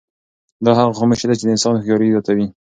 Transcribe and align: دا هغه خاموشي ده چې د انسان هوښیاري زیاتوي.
دا 0.65 0.71
هغه 0.79 0.93
خاموشي 0.99 1.25
ده 1.27 1.35
چې 1.39 1.43
د 1.45 1.49
انسان 1.53 1.73
هوښیاري 1.75 2.07
زیاتوي. 2.13 2.47